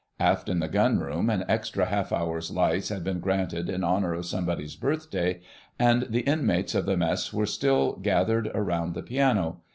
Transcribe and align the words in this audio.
Aft 0.19 0.49
in 0.49 0.57
the 0.57 0.67
Gunroom 0.67 1.29
an 1.29 1.45
extra 1.47 1.85
half 1.85 2.11
hour's 2.11 2.49
lights 2.49 2.89
had 2.89 3.03
been 3.03 3.19
granted 3.19 3.69
in 3.69 3.83
honour 3.83 4.15
of 4.15 4.25
somebody's 4.25 4.75
birthday, 4.75 5.41
and 5.77 6.07
the 6.09 6.21
inmates 6.21 6.73
of 6.73 6.87
the 6.87 6.97
Mess 6.97 7.31
were 7.31 7.45
still 7.45 7.93
gathered 7.93 8.49
round 8.55 8.95
the 8.95 9.03
piano. 9.03 9.61